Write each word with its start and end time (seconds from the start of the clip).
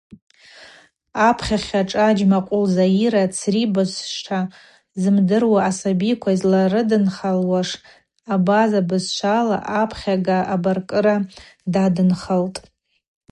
Апхьахьа 1.27 1.81
шӏа 1.89 2.07
Джьмакъвыл 2.15 2.63
Заира 2.75 3.23
цри 3.37 3.61
бызшва 3.73 4.39
зымдыруа 5.01 5.59
асабиква 5.69 6.31
йызларыдынхалуаш 6.33 7.69
абаза 8.33 8.81
бызшвала 8.89 9.57
апхьага 9.81 10.37
абаркӏыра 10.53 11.15
дадынхалтӏ. 11.73 12.59